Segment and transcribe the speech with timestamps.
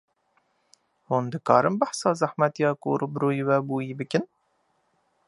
[1.09, 4.23] Hûn dikarin behsa zehmetya ku rûbirûyê we bûyî bikin?